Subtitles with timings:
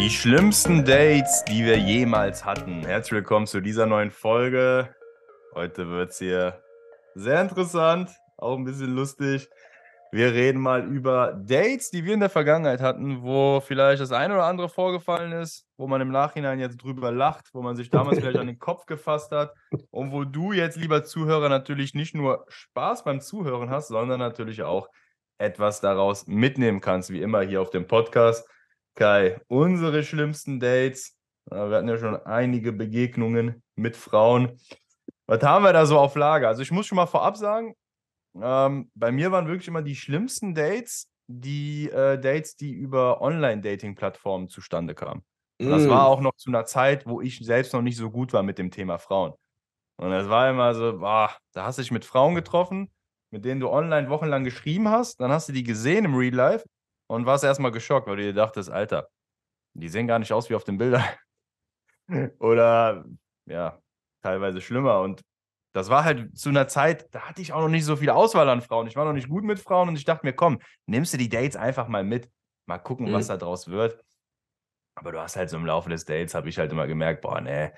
[0.00, 2.86] Die schlimmsten Dates, die wir jemals hatten.
[2.86, 4.88] Herzlich willkommen zu dieser neuen Folge.
[5.54, 6.62] Heute wird es hier
[7.14, 8.08] sehr interessant,
[8.38, 9.50] auch ein bisschen lustig.
[10.10, 14.32] Wir reden mal über Dates, die wir in der Vergangenheit hatten, wo vielleicht das eine
[14.32, 18.18] oder andere vorgefallen ist, wo man im Nachhinein jetzt drüber lacht, wo man sich damals
[18.20, 19.52] vielleicht an den Kopf gefasst hat
[19.90, 24.62] und wo du jetzt, lieber Zuhörer, natürlich nicht nur Spaß beim Zuhören hast, sondern natürlich
[24.62, 24.88] auch
[25.36, 28.48] etwas daraus mitnehmen kannst, wie immer hier auf dem Podcast.
[28.94, 31.16] Kai, unsere schlimmsten Dates.
[31.50, 34.60] Wir hatten ja schon einige Begegnungen mit Frauen.
[35.26, 36.48] Was haben wir da so auf Lager?
[36.48, 37.74] Also ich muss schon mal vorab sagen,
[38.40, 44.48] ähm, bei mir waren wirklich immer die schlimmsten Dates, die äh, Dates, die über Online-Dating-Plattformen
[44.48, 45.24] zustande kamen.
[45.64, 46.12] Und das war Mm.
[46.12, 48.70] auch noch zu einer Zeit, wo ich selbst noch nicht so gut war mit dem
[48.70, 49.34] Thema Frauen.
[49.98, 52.90] Und das war immer so, boah, da hast du dich mit Frauen getroffen,
[53.30, 56.64] mit denen du online wochenlang geschrieben hast, dann hast du die gesehen im Real Life
[57.10, 59.08] und warst erstmal geschockt, weil du dir dachtest, Alter,
[59.74, 61.04] die sehen gar nicht aus wie auf den Bildern.
[62.38, 63.04] Oder
[63.46, 63.78] ja,
[64.22, 65.00] teilweise schlimmer.
[65.00, 65.22] Und
[65.72, 68.48] das war halt zu einer Zeit, da hatte ich auch noch nicht so viel Auswahl
[68.48, 68.86] an Frauen.
[68.86, 71.28] Ich war noch nicht gut mit Frauen und ich dachte mir, komm, nimmst du die
[71.28, 72.28] Dates einfach mal mit.
[72.66, 73.28] Mal gucken, was Mhm.
[73.28, 74.02] da draus wird.
[74.94, 77.40] Aber du hast halt so im Laufe des Dates, habe ich halt immer gemerkt, boah,
[77.40, 77.70] nee,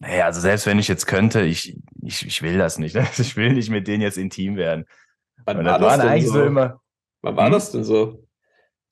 [0.00, 2.94] nee, also selbst wenn ich jetzt könnte, ich, ich, ich will das nicht.
[2.94, 3.06] ne?
[3.18, 4.86] Ich will nicht mit denen jetzt intim werden.
[5.44, 6.46] Wann Und war das das waren eigentlich so so?
[6.46, 6.80] immer,
[7.22, 7.52] Wann war Hm?
[7.52, 8.23] das denn so?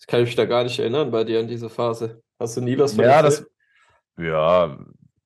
[0.02, 2.24] Das kann ich mich da gar nicht erinnern bei dir an diese Phase.
[2.40, 3.46] Hast du nie was von ja, das,
[4.18, 4.76] ja,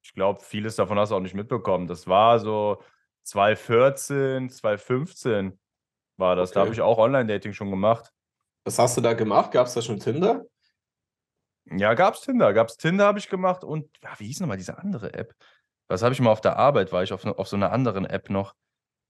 [0.02, 1.86] ich glaube, vieles davon hast du auch nicht mitbekommen.
[1.86, 2.82] Das war so
[3.22, 5.58] 2014, 2015
[6.18, 6.50] war das.
[6.50, 6.76] Da habe Okay.
[6.76, 8.12] ich auch Online-Dating schon gemacht.
[8.66, 9.50] Was hast du da gemacht?
[9.50, 10.44] Gab es da schon Tinder?
[11.70, 12.52] Ja, gab's Tinder.
[12.52, 15.34] Gab's Tinder habe ich gemacht und ja, wie hieß nochmal diese andere App?
[15.88, 16.92] Was habe ich mal auf der Arbeit?
[16.92, 18.54] War ich auf, auf so einer anderen App noch?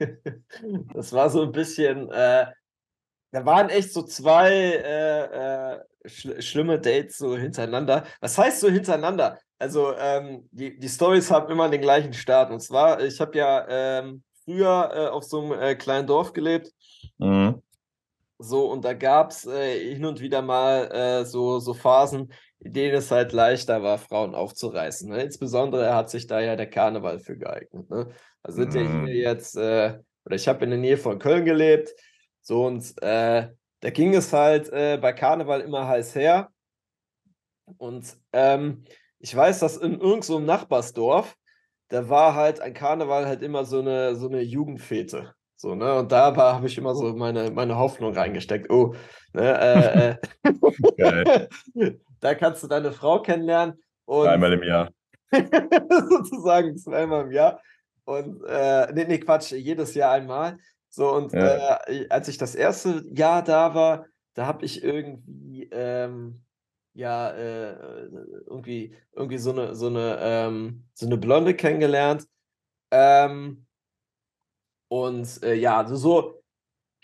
[0.94, 2.46] das war so ein bisschen, äh,
[3.30, 8.04] da waren echt so zwei äh, äh, schl schlimme Dates so hintereinander.
[8.20, 9.38] Was heißt so hintereinander?
[9.58, 12.50] Also ähm, die, die Stories haben immer den gleichen Start.
[12.50, 16.72] Und zwar, ich habe ja ähm, früher äh, auf so einem äh, kleinen Dorf gelebt.
[17.18, 17.62] Mhm.
[18.38, 22.72] So, und da gab es äh, hin und wieder mal äh, so, so Phasen, in
[22.72, 25.10] denen es halt leichter war, Frauen aufzureißen.
[25.10, 25.22] Ne?
[25.22, 27.90] Insbesondere hat sich da ja der Karneval für geeignet.
[27.90, 28.08] Ne?
[28.44, 29.06] Wir sind ja Mhm.
[29.06, 31.92] hier jetzt, äh, oder ich habe in der Nähe von Köln gelebt,
[32.40, 33.48] so und äh,
[33.80, 36.50] da ging es halt äh, bei Karneval immer heiß her.
[37.76, 38.84] Und ähm,
[39.18, 41.36] ich weiß, dass in irgendeinem so Nachbarsdorf,
[41.88, 45.34] da war halt ein Karneval halt immer so eine, so eine Jugendfete.
[45.56, 45.94] So, ne?
[45.96, 48.70] Und da habe ich immer so meine, meine Hoffnung reingesteckt.
[48.70, 48.94] Oh,
[49.32, 51.48] ne, äh, äh,
[52.20, 54.90] da kannst du deine Frau kennenlernen und Einmal im Jahr.
[55.30, 57.60] sozusagen zweimal im Jahr.
[58.04, 60.58] Und äh, nee, nee, Quatsch, jedes Jahr einmal.
[60.90, 61.80] So, und Ja.
[61.86, 66.44] äh, als ich das erste Jahr da war, da habe ich irgendwie ähm,
[66.94, 68.06] ja äh,
[68.46, 72.26] irgendwie, irgendwie so eine, so eine, ähm, so eine Blonde kennengelernt.
[72.90, 73.66] Ähm,
[74.88, 76.42] und äh, ja, also so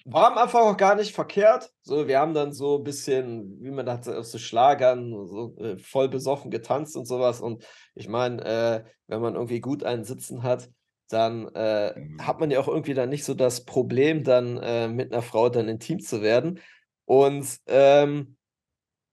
[0.06, 1.73] war am Anfang auch gar nicht verkehrt.
[1.83, 5.78] So, wir haben dann so ein bisschen, wie man das auf so Schlagern, so äh,
[5.78, 7.41] voll besoffen getanzt und sowas.
[7.41, 10.70] Und ich meine, äh, wenn man irgendwie gut einen sitzen hat,
[11.09, 12.27] dann äh, Mhm.
[12.27, 15.49] hat man ja auch irgendwie dann nicht so das Problem, dann äh, mit einer Frau
[15.49, 16.61] dann intim zu werden.
[17.06, 18.37] Und ähm,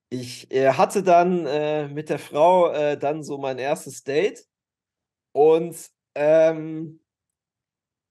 [0.10, 4.46] ich äh, hatte dann äh, mit der Frau äh, dann so mein erstes Date.
[5.34, 5.76] Und
[6.16, 7.00] ähm,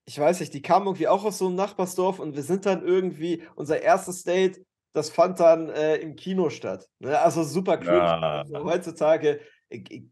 [0.07, 2.85] ich weiß nicht, die kam irgendwie auch aus so einem Nachbarsdorf und wir sind dann
[2.85, 6.89] irgendwie, unser erstes Date, das fand dann äh, im Kino statt.
[6.99, 7.19] Ne?
[7.19, 8.03] Also super cringe.
[8.03, 8.41] Ah.
[8.41, 9.41] Also heutzutage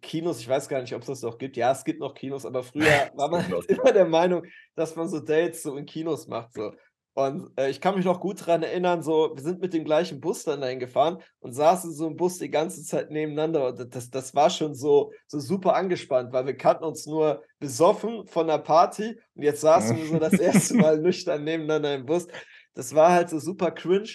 [0.01, 1.57] Kinos, ich weiß gar nicht, ob es das noch gibt.
[1.57, 4.45] Ja, es gibt noch Kinos, aber früher war man halt immer der Meinung,
[4.75, 6.55] dass man so Dates so in Kinos macht.
[6.55, 6.73] So.
[7.15, 10.21] Und äh, ich kann mich noch gut daran erinnern, so, wir sind mit dem gleichen
[10.21, 13.67] Bus dann dahin gefahren und saßen so im Bus die ganze Zeit nebeneinander.
[13.67, 18.25] Und das, das war schon so, so super angespannt, weil wir kannten uns nur besoffen
[18.29, 22.29] von der Party und jetzt saßen wir so das erste Mal nüchtern nebeneinander im Bus.
[22.75, 24.11] Das war halt so super cringe.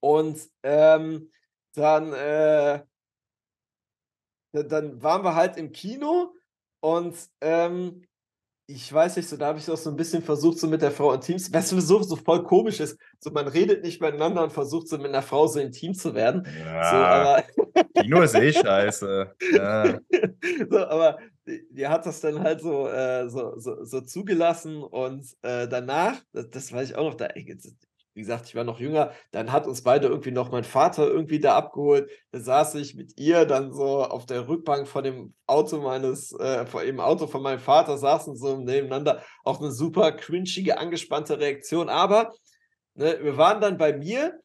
[0.00, 1.30] Und ähm,
[1.74, 2.82] dann, äh,
[4.52, 6.34] dann waren wir halt im Kino
[6.80, 8.02] und ähm,
[8.66, 10.92] ich weiß nicht, so da habe ich auch so ein bisschen versucht, so mit der
[10.92, 14.52] Frau in Teams, was sowieso so voll komisch ist, so man redet nicht miteinander und
[14.52, 16.46] versucht so mit einer Frau so intim zu werden.
[16.58, 17.44] Ja, so, aber
[18.00, 19.34] Kino ist eh scheiße.
[19.52, 19.98] Ja.
[20.70, 25.26] so, aber die, die, hat das dann halt so, äh, so, so, so, zugelassen und
[25.42, 27.28] äh, danach, das, das weiß ich auch noch, da,
[28.14, 31.40] wie gesagt, ich war noch jünger, dann hat uns beide irgendwie noch mein Vater irgendwie
[31.40, 32.10] da abgeholt.
[32.30, 36.66] Da saß ich mit ihr dann so auf der Rückbank von dem Auto meines, äh,
[36.66, 39.22] vor dem Auto von meinem Vater, saßen so nebeneinander.
[39.44, 41.88] Auch eine super cringige, angespannte Reaktion.
[41.88, 42.32] Aber
[42.94, 44.38] ne, wir waren dann bei mir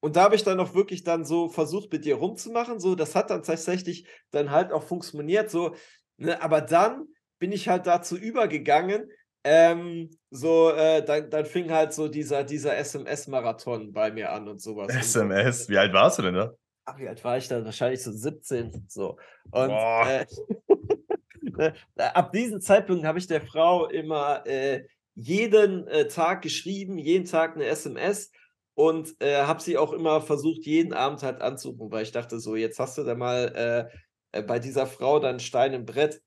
[0.00, 2.80] und da habe ich dann auch wirklich dann so versucht, mit dir rumzumachen.
[2.80, 5.50] So, das hat dann tatsächlich dann halt auch funktioniert.
[5.50, 5.74] So,
[6.16, 7.06] ne, aber dann
[7.38, 9.10] bin ich halt dazu übergegangen,
[9.44, 14.60] ähm, so, äh, dann, dann fing halt so dieser, dieser SMS-Marathon bei mir an und
[14.60, 14.94] sowas.
[14.94, 15.68] SMS?
[15.68, 16.52] Wie alt warst du denn da?
[16.84, 17.64] Ach, wie alt war ich da?
[17.64, 18.86] Wahrscheinlich so 17.
[18.88, 19.18] So.
[19.50, 20.26] Und äh,
[21.42, 24.84] ne, ab diesem Zeitpunkt habe ich der Frau immer äh,
[25.14, 28.30] jeden äh, Tag geschrieben, jeden Tag eine SMS
[28.74, 32.56] und äh, habe sie auch immer versucht, jeden Abend halt anzurufen, weil ich dachte, so,
[32.56, 33.90] jetzt hast du da mal
[34.32, 36.22] äh, bei dieser Frau dann Stein im Brett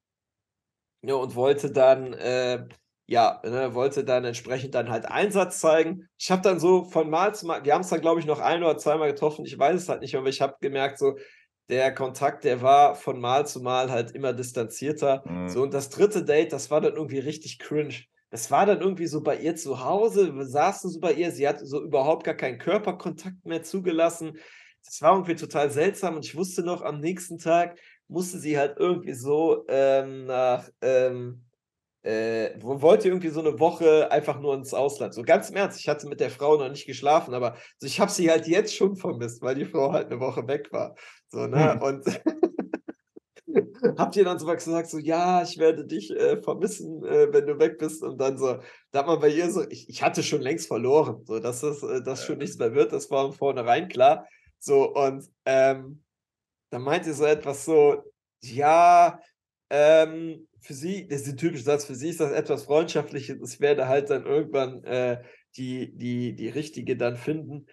[1.01, 2.13] ja, und wollte dann
[3.07, 6.07] ja, ne, wollte dann entsprechend dann halt Einsatz zeigen.
[6.17, 8.39] Ich habe dann so von Mal zu Mal, wir haben es dann, glaube ich, noch
[8.39, 11.15] ein oder zweimal getroffen, ich weiß es halt nicht, aber ich habe gemerkt, so,
[11.69, 15.23] der Kontakt, der war von Mal zu Mal halt immer distanzierter.
[15.25, 15.49] Mhm.
[15.49, 17.95] So, und das dritte Date, das war dann irgendwie richtig cringe.
[18.29, 21.47] Das war dann irgendwie so bei ihr zu Hause, wir saßen so bei ihr, sie
[21.47, 24.37] hat so überhaupt gar keinen Körperkontakt mehr zugelassen.
[24.83, 28.77] Das war irgendwie total seltsam und ich wusste noch, am nächsten Tag musste sie halt
[28.77, 31.44] irgendwie so ähm, nach, ähm,
[32.05, 35.15] äh, wollte irgendwie so eine Woche einfach nur ins Ausland.
[35.15, 37.99] So ganz im Ernst, ich hatte mit der Frau noch nicht geschlafen, aber so, ich
[37.99, 40.95] habe sie halt jetzt schon vermisst, weil die Frau halt eine Woche weg war.
[41.29, 41.73] So, ne?
[41.73, 41.81] Hm.
[41.81, 42.05] Und
[43.97, 47.47] habt ihr dann so was gesagt, so, ja, ich werde dich äh, vermissen, äh, wenn
[47.47, 48.03] du weg bist.
[48.03, 48.59] Und dann so,
[48.91, 51.81] da hat man bei ihr so, ich, ich hatte schon längst verloren, so, dass das,
[51.81, 54.27] äh, das schon nichts mehr wird, das war von vornherein klar.
[54.59, 56.03] So, und ähm,
[56.69, 58.03] dann meinte so etwas so,
[58.43, 59.19] ja,
[59.69, 63.59] ähm, für sie, das ist ein typischer Satz, für sie ist das etwas Freundschaftliches, es
[63.59, 65.23] werde halt dann irgendwann äh,
[65.57, 67.67] die, die, die richtige dann finden.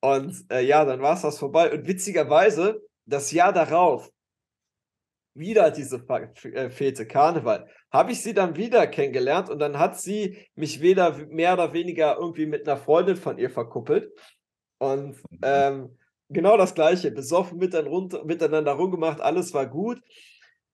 [0.00, 1.72] Und äh, ja, dann war es das vorbei.
[1.72, 4.10] Und witzigerweise, das Jahr darauf,
[5.34, 10.38] wieder diese äh, Fete, Karneval, habe ich sie dann wieder kennengelernt und dann hat sie
[10.54, 14.12] mich weder mehr oder weniger irgendwie mit einer Freundin von ihr verkuppelt.
[14.78, 15.38] Und mhm.
[15.42, 15.98] ähm,
[16.28, 20.00] genau das Gleiche, besoffen miteinander rumgemacht, alles war gut.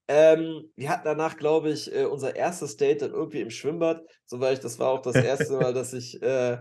[0.09, 4.03] Ähm, wir hatten danach, glaube ich, äh, unser erstes Date dann irgendwie im Schwimmbad.
[4.27, 6.55] Soweit das war auch das erste Mal, dass ich, äh,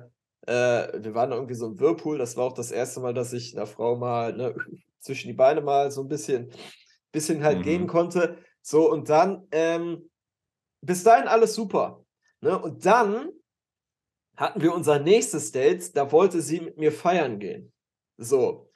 [0.48, 2.18] äh, wir waren irgendwie so im Whirlpool.
[2.18, 4.56] Das war auch das erste Mal, dass ich einer Frau mal ne,
[5.00, 6.52] zwischen die Beine mal so ein bisschen,
[7.12, 7.64] bisschen halt mhm.
[7.64, 8.38] gehen konnte.
[8.62, 10.10] So, und dann, ähm,
[10.82, 12.04] bis dahin alles super.
[12.42, 12.58] Ne?
[12.58, 13.30] Und dann
[14.38, 17.72] hatten wir unser nächstes Date, da wollte sie mit mir feiern gehen.
[18.18, 18.70] So.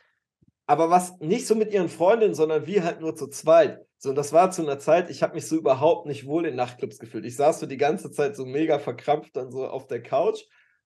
[0.68, 3.86] Aber was nicht so mit ihren Freundinnen, sondern wir halt nur zu zweit.
[4.06, 6.56] So, und das war zu einer Zeit, ich habe mich so überhaupt nicht wohl in
[6.56, 7.26] Nachtclubs gefühlt.
[7.26, 10.44] Ich saß so die ganze Zeit so mega verkrampft dann so auf der Couch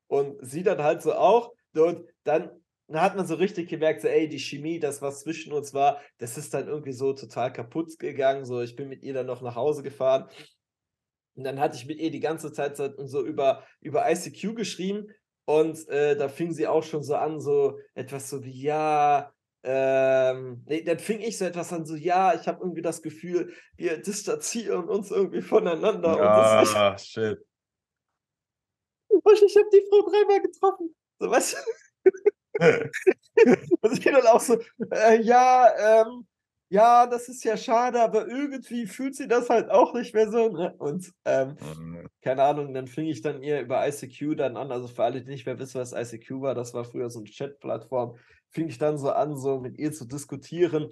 [0.07, 1.51] und sie dann halt so auch.
[1.75, 2.49] Und dann,
[2.87, 5.99] dann hat man so richtig gemerkt, so, ey, die Chemie, das, was zwischen uns war,
[6.17, 8.45] das ist dann irgendwie so total kaputt gegangen.
[8.45, 10.29] So, ich bin mit ihr dann noch nach Hause gefahren.
[11.35, 15.07] Und dann hatte ich mit ihr die ganze Zeit so über, über ICQ geschrieben.
[15.43, 20.63] Und äh, da fing sie auch schon so an, so etwas so wie, ja, ähm,
[20.67, 23.97] nee, dann fing ich so etwas an, so, ja, ich habe irgendwie das Gefühl, wir
[23.97, 26.19] distanzieren uns irgendwie voneinander.
[26.19, 27.39] Ah, oh, shit.
[29.09, 30.95] Und ich habe die Frau dreimal getroffen.
[31.19, 31.57] So, weißt
[32.05, 32.11] du?
[33.81, 34.59] und ich bin dann auch so,
[34.91, 36.27] äh, ja, ähm,
[36.69, 40.49] ja, das ist ja schade, aber irgendwie fühlt sie das halt auch nicht mehr so.
[40.49, 40.73] Ne?
[40.77, 42.07] Und ähm, mhm.
[42.21, 44.71] keine Ahnung, dann fing ich dann ihr über ICQ dann an.
[44.71, 47.29] Also für alle, die nicht mehr wissen, was ICQ war, das war früher so eine
[47.29, 48.15] Chat-Plattform
[48.51, 50.89] fing ich dann so an, so mit ihr zu diskutieren.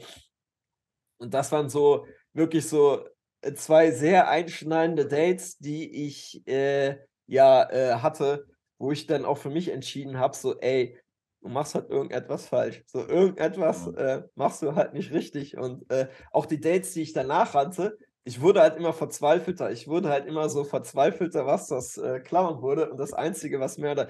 [1.18, 3.06] Und das waren so wirklich so
[3.42, 8.46] äh, zwei sehr einschneidende Dates, die ich äh, ja äh, hatte,
[8.78, 11.00] wo ich dann auch für mich entschieden habe, so, ey,
[11.42, 12.84] du machst halt irgendetwas falsch.
[12.88, 15.58] So, irgendetwas äh, machst du halt nicht richtig.
[15.58, 19.72] Und äh, auch die Dates, die ich danach hatte, ich wurde halt immer verzweifelter.
[19.72, 22.92] Ich wurde halt immer so verzweifelter, was das äh, klauen wurde.
[22.92, 24.08] Und das Einzige, was mir da,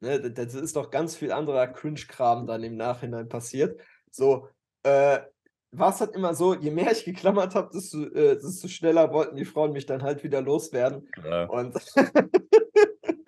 [0.00, 3.80] ne, das ist doch ganz viel anderer Cringe-Kram dann im Nachhinein passiert.
[4.10, 4.48] So,
[4.82, 5.20] äh,
[5.70, 9.36] war es halt immer so, je mehr ich geklammert habe, desto, äh, desto schneller wollten
[9.36, 11.08] die Frauen mich dann halt wieder loswerden.
[11.24, 11.44] Ja.
[11.44, 11.76] Und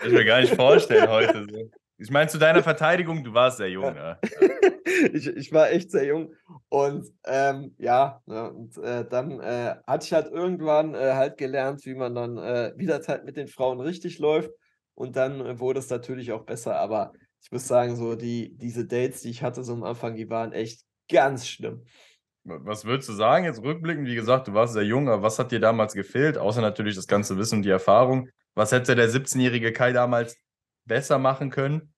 [0.05, 1.47] ich mir gar nicht vorstellen heute.
[1.51, 1.71] So.
[2.05, 3.97] Ich meine, zu deiner Verteidigung, du warst sehr jung.
[3.97, 4.19] Ja.
[5.13, 6.35] ich, ich war echt sehr jung.
[6.69, 11.85] Und ähm, ja, ne, und äh, dann äh, hatte ich halt irgendwann äh, halt gelernt,
[11.87, 14.51] wie man dann äh, wieder halt mit den Frauen richtig läuft.
[14.95, 16.77] Und dann äh, wurde es natürlich auch besser.
[16.77, 20.29] Aber ich muss sagen, so die, diese Dates, die ich hatte so am Anfang, die
[20.29, 21.85] waren echt ganz schlimm.
[22.45, 24.07] Was würdest du sagen jetzt rückblickend?
[24.07, 26.37] Wie gesagt, du warst sehr jung, aber was hat dir damals gefehlt?
[26.37, 28.29] Außer natürlich das ganze Wissen und die Erfahrung.
[28.55, 30.37] Was hätte der 17-jährige Kai damals
[30.85, 31.94] besser machen können?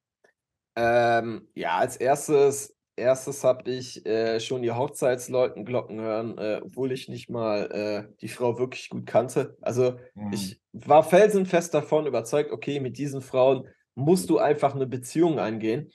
[0.76, 6.92] Ähm, ja, als erstes, erstes habe ich äh, schon die Hochzeitsleuten Glocken hören, äh, obwohl
[6.92, 9.56] ich nicht mal äh, die Frau wirklich gut kannte.
[9.62, 10.32] Also mhm.
[10.32, 15.90] ich war felsenfest davon überzeugt, okay, mit diesen Frauen musst du einfach eine Beziehung eingehen.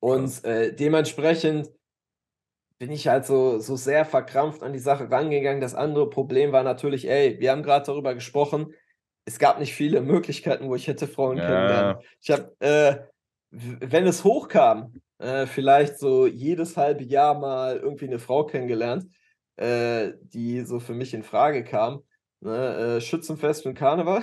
[0.00, 1.70] Und äh, dementsprechend
[2.78, 5.60] bin ich halt so, so sehr verkrampft an die Sache rangegangen.
[5.60, 8.74] Das andere Problem war natürlich, ey, wir haben gerade darüber gesprochen,
[9.26, 11.46] es gab nicht viele Möglichkeiten, wo ich hätte Frauen ja.
[11.46, 12.02] kennenlernen.
[12.20, 12.96] Ich habe, äh,
[13.50, 19.06] wenn es hochkam, äh, vielleicht so jedes halbe Jahr mal irgendwie eine Frau kennengelernt,
[19.56, 22.02] äh, die so für mich in Frage kam.
[22.40, 22.96] Ne?
[22.96, 24.22] Äh, Schützenfest und Karneval.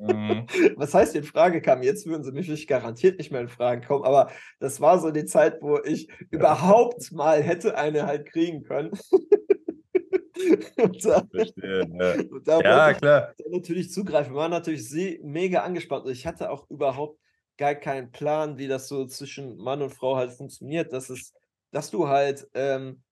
[0.00, 0.46] Mhm.
[0.76, 1.82] Was heißt in Frage kam?
[1.82, 5.26] Jetzt würden sie mich garantiert nicht mehr in Frage kommen, aber das war so die
[5.26, 6.14] Zeit, wo ich ja.
[6.30, 8.92] überhaupt mal hätte eine halt kriegen können.
[10.78, 13.34] und da, Verstehe, ja, und da ja klar.
[13.36, 14.34] Ich natürlich zugreifen.
[14.34, 14.88] Waren natürlich
[15.22, 16.06] mega angespannt.
[16.06, 17.18] Und ich hatte auch überhaupt
[17.62, 20.92] gar keinen Plan, wie das so zwischen Mann und Frau halt funktioniert.
[20.92, 21.32] Das ist,
[21.70, 23.04] dass du halt ähm,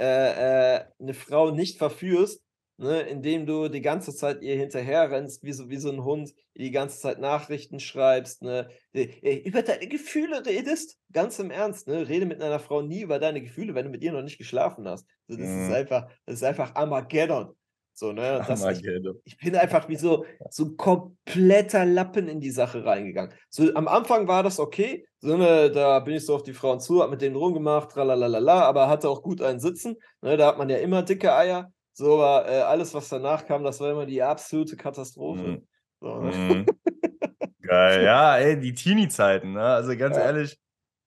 [0.00, 2.42] äh, äh, eine Frau nicht verführst,
[2.76, 6.34] ne, indem du die ganze Zeit ihr hinterher rennst, wie so, wie so ein Hund,
[6.56, 12.26] die ganze Zeit Nachrichten schreibst, ne, über deine Gefühle redest, ganz im Ernst, ne, rede
[12.26, 15.06] mit einer Frau nie über deine Gefühle, wenn du mit ihr noch nicht geschlafen hast.
[15.28, 15.66] So, das mhm.
[15.66, 17.54] ist einfach, das ist einfach Armageddon.
[17.96, 18.44] So, ne?
[18.46, 18.84] Das, ich,
[19.24, 23.32] ich, bin einfach wie so, so ein kompletter Lappen in die Sache reingegangen.
[23.48, 26.80] So, am Anfang war das okay, so, ne, da bin ich so auf die Frauen
[26.80, 29.96] zu, hab mit denen rumgemacht, tralalala, aber hatte auch gut einen Sitzen.
[30.22, 31.72] Ne, da hat man ja immer dicke Eier.
[31.92, 35.42] So, aber äh, alles, was danach kam, das war immer die absolute Katastrophe.
[35.42, 35.66] Mhm.
[36.00, 36.36] So, ne?
[36.36, 36.66] mhm.
[37.62, 39.62] Geil, ja, ey, die Teenie-Zeiten, ne?
[39.62, 40.24] Also ganz ja.
[40.24, 40.58] ehrlich,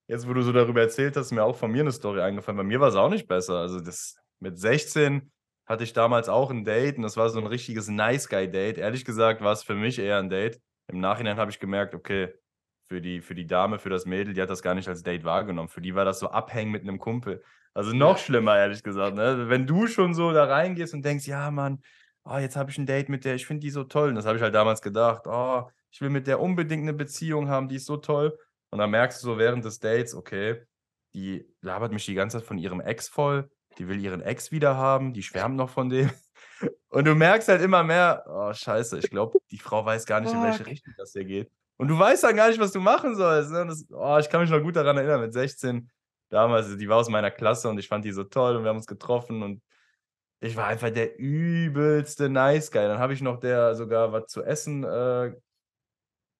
[0.08, 2.58] jetzt wo du so darüber erzählt hast, mir auch von mir eine Story eingefallen.
[2.58, 3.60] Bei mir war es auch nicht besser.
[3.60, 5.29] Also das mit 16
[5.68, 8.78] hatte ich damals auch ein Date und das war so ein richtiges Nice Guy-Date.
[8.78, 10.60] Ehrlich gesagt war es für mich eher ein Date.
[10.88, 12.34] Im Nachhinein habe ich gemerkt, okay,
[12.88, 15.26] für die, für die Dame, für das Mädel, die hat das gar nicht als Date
[15.26, 15.68] wahrgenommen.
[15.68, 17.44] Für die war das so abhängen mit einem Kumpel.
[17.74, 19.16] Also noch schlimmer, ehrlich gesagt.
[19.16, 19.50] Ne?
[19.50, 21.84] Wenn du schon so da reingehst und denkst, ja, Mann,
[22.24, 24.10] oh, jetzt habe ich ein Date mit der, ich finde die so toll.
[24.10, 27.50] Und das habe ich halt damals gedacht, oh, ich will mit der unbedingt eine Beziehung
[27.50, 28.38] haben, die ist so toll.
[28.72, 30.64] Und dann merkst du so während des Dates, okay,
[31.14, 34.76] die labert mich die ganze Zeit von ihrem Ex voll, die will ihren Ex wieder
[34.76, 36.10] haben, die schwärmt noch von dem.
[36.90, 40.34] Und du merkst halt immer mehr, oh, scheiße, ich glaube, die Frau weiß gar nicht,
[40.34, 41.52] in welche Richtung das hier geht.
[41.78, 43.52] Und du weißt dann gar nicht, was du machen sollst.
[43.52, 43.66] Ne?
[43.68, 45.90] Das, oh, ich kann mich noch gut daran erinnern, mit 16
[46.30, 48.78] damals, die war aus meiner Klasse und ich fand die so toll und wir haben
[48.78, 49.62] uns getroffen und
[50.40, 52.84] ich war einfach der übelste Nice Guy.
[52.84, 55.34] Dann habe ich noch der sogar was zu essen, äh,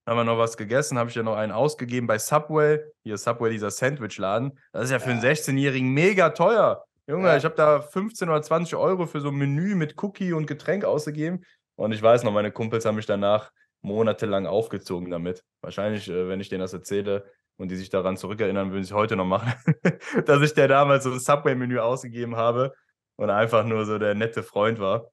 [0.08, 2.80] haben wir noch was gegessen, habe ich ja noch einen ausgegeben bei Subway.
[3.04, 4.58] Hier Subway, dieser Sandwichladen.
[4.72, 6.87] Das ist ja für einen 16-Jährigen mega teuer.
[7.08, 7.38] Junge, ja.
[7.38, 10.84] ich habe da 15 oder 20 Euro für so ein Menü mit Cookie und Getränk
[10.86, 11.44] ausgegeben.
[11.76, 15.44] Und ich weiß noch, meine Kumpels haben mich danach monatelang aufgezogen damit.
[15.62, 17.26] Wahrscheinlich, äh, wenn ich denen das erzähle,
[17.58, 19.54] und die sich daran zurückerinnern, würden sie heute noch machen,
[20.26, 22.74] dass ich der damals so ein Subway-Menü ausgegeben habe
[23.16, 25.10] und einfach nur so der nette Freund war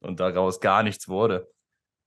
[0.00, 1.50] und daraus gar nichts wurde.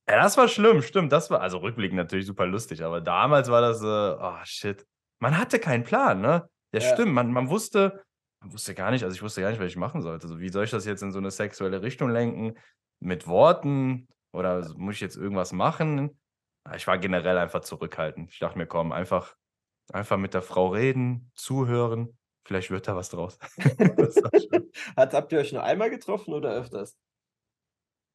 [0.09, 1.11] Ja, das war schlimm, stimmt.
[1.11, 4.85] Das war, also rückblickend natürlich super lustig, aber damals war das, äh, oh shit.
[5.19, 6.49] Man hatte keinen Plan, ne?
[6.73, 6.93] Ja, ja.
[6.93, 7.13] stimmt.
[7.13, 8.03] Man, man wusste,
[8.43, 10.27] wusste gar nicht, also ich wusste gar nicht, was ich machen sollte.
[10.27, 12.57] Also, wie soll ich das jetzt in so eine sexuelle Richtung lenken?
[12.99, 14.07] Mit Worten?
[14.31, 16.17] Oder muss ich jetzt irgendwas machen?
[16.75, 18.31] Ich war generell einfach zurückhaltend.
[18.31, 19.35] Ich dachte mir, komm, einfach
[19.91, 23.37] Einfach mit der Frau reden, zuhören, vielleicht wird da was draus.
[24.95, 26.97] Hat, habt ihr euch nur einmal getroffen oder öfters?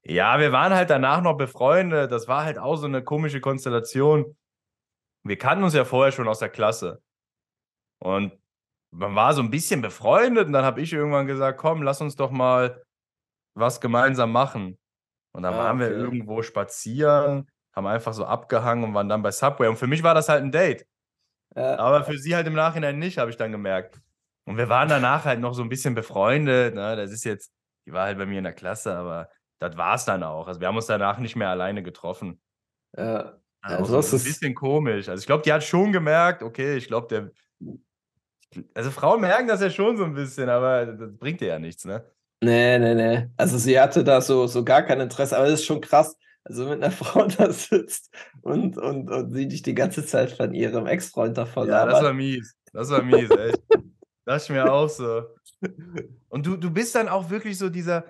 [0.03, 2.11] Ja, wir waren halt danach noch befreundet.
[2.11, 4.37] Das war halt auch so eine komische Konstellation.
[5.25, 7.03] Wir kannten uns ja vorher schon aus der Klasse.
[7.99, 8.33] Und
[8.91, 12.17] man war so ein bisschen befreundet und dann habe ich irgendwann gesagt, komm, lass uns
[12.17, 12.83] doch mal
[13.55, 14.79] was gemeinsam machen.
[15.33, 19.31] Und dann ah, waren wir irgendwo spazieren, haben einfach so abgehangen und waren dann bei
[19.31, 19.69] Subway.
[19.69, 20.87] Und für mich war das halt ein Date.
[21.55, 21.79] Ja.
[21.79, 24.01] Aber für sie halt im Nachhinein nicht, habe ich dann gemerkt.
[24.45, 26.75] Und wir waren danach halt noch so ein bisschen befreundet.
[26.75, 26.97] Ne?
[26.97, 27.53] Das ist jetzt,
[27.87, 29.29] die war halt bei mir in der Klasse, aber
[29.59, 30.49] das war es dann auch.
[30.49, 32.41] Also wir haben uns danach nicht mehr alleine getroffen.
[32.97, 33.39] Ja.
[33.61, 35.09] Also, also ein bisschen komisch.
[35.09, 37.31] Also ich glaube, die hat schon gemerkt, okay, ich glaube, der.
[38.75, 41.85] Also Frauen merken das ja schon so ein bisschen, aber das bringt dir ja nichts,
[41.85, 42.05] ne?
[42.43, 43.29] Nee, nee, nee.
[43.37, 46.17] Also sie hatte da so, so gar kein Interesse, aber das ist schon krass.
[46.45, 50.55] Also wenn eine Frau da sitzt und, und, und sie dich die ganze Zeit von
[50.55, 52.57] ihrem Ex-Freund davon Ja, das war mies.
[52.73, 53.59] Das war mies, echt.
[54.25, 55.25] das ist mir auch so.
[56.29, 58.05] Und du, du bist dann auch wirklich so dieser,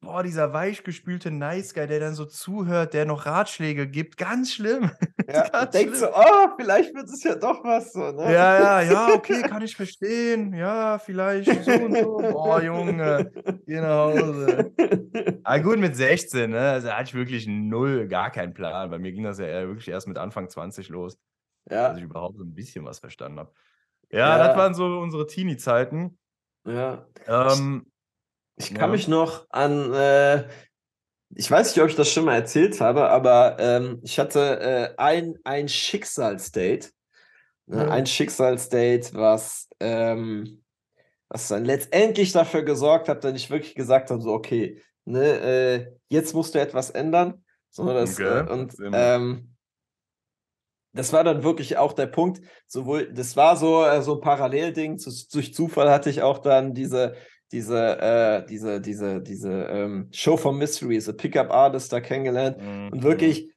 [0.00, 4.16] boah, dieser weichgespülte Nice Guy, der dann so zuhört, der noch Ratschläge gibt.
[4.16, 4.90] Ganz schlimm.
[5.30, 8.32] Ja, denkt so, oh, vielleicht wird es ja doch was so, ne?
[8.32, 10.54] Ja, ja, ja, okay, kann ich verstehen.
[10.54, 12.16] Ja, vielleicht so und so.
[12.16, 13.30] Boah, Junge,
[13.66, 14.72] geh nach Hause.
[14.78, 16.58] Aber ah, gut, mit 16, ne?
[16.58, 18.88] Also hatte ich wirklich null, gar keinen Plan.
[18.88, 21.18] Bei mir ging das ja wirklich erst mit Anfang 20 los.
[21.68, 21.90] Ja.
[21.90, 23.52] Dass ich überhaupt so ein bisschen was verstanden habe.
[24.10, 26.18] Ja, ja, das waren so unsere Teenie-Zeiten.
[26.64, 27.06] Ja.
[27.26, 27.84] Ähm,
[28.58, 28.96] ich kann ja.
[28.96, 30.48] mich noch an, äh,
[31.34, 34.94] ich weiß nicht, ob ich das schon mal erzählt habe, aber ähm, ich hatte äh,
[34.96, 36.90] ein, ein Schicksalsdate.
[37.66, 37.84] Ne?
[37.84, 37.90] Mhm.
[37.90, 40.64] Ein Schicksalsdate, was, ähm,
[41.28, 45.86] was dann letztendlich dafür gesorgt hat, dass ich wirklich gesagt habe: so, okay, ne, äh,
[46.08, 47.44] jetzt musst du etwas ändern.
[47.70, 48.40] So, das, okay.
[48.40, 49.54] äh, und ähm,
[50.94, 54.98] das war dann wirklich auch der Punkt, sowohl, das war so, äh, so ein Parallelding,
[54.98, 57.14] zu, durch Zufall hatte ich auch dann diese
[57.52, 62.58] diese, äh, diese, diese, diese ähm, Show from Mystery, The Pickup Artist da kennengelernt.
[62.60, 62.92] Mhm.
[62.92, 63.50] Und wirklich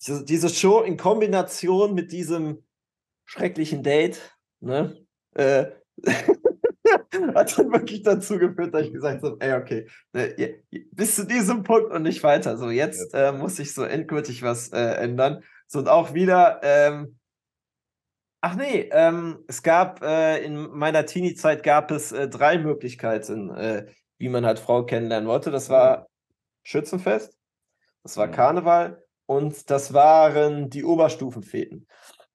[0.00, 2.64] diese, diese Show in Kombination mit diesem
[3.24, 4.20] schrecklichen Date,
[4.60, 4.96] ne,
[5.34, 5.66] äh,
[7.34, 11.62] hat dann wirklich dazu geführt, dass ich gesagt habe, ey, okay, ne, bis zu diesem
[11.62, 12.56] Punkt und nicht weiter.
[12.56, 15.42] So, jetzt äh, muss ich so endgültig was äh, ändern.
[15.68, 17.18] So, und auch wieder, ähm,
[18.44, 23.86] Ach nee, ähm, es gab äh, in meiner Teenie-Zeit gab es äh, drei Möglichkeiten, äh,
[24.18, 25.52] wie man halt Frau kennenlernen wollte.
[25.52, 26.08] Das war
[26.64, 27.38] Schützenfest,
[28.02, 31.86] das war Karneval und das waren die Oberstufenfäden.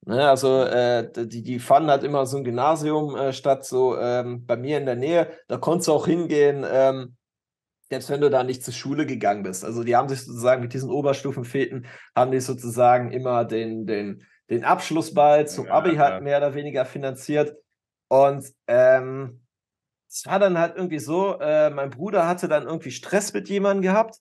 [0.05, 4.45] Ne, also äh, die, die fanden halt immer so ein Gymnasium äh, statt, so ähm,
[4.45, 5.29] bei mir in der Nähe.
[5.49, 7.17] Da konntest du auch hingehen, ähm,
[7.89, 9.65] selbst wenn du da nicht zur Schule gegangen bist.
[9.65, 14.63] Also die haben sich sozusagen mit diesen Oberstufenfäden, haben die sozusagen immer den, den den
[14.63, 16.19] Abschlussball zum ja, Abi halt ja.
[16.21, 17.55] mehr oder weniger finanziert.
[18.07, 19.41] Und ähm,
[20.09, 23.83] es war dann halt irgendwie so, äh, mein Bruder hatte dann irgendwie Stress mit jemandem
[23.83, 24.17] gehabt.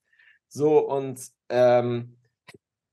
[0.49, 2.17] So und ähm,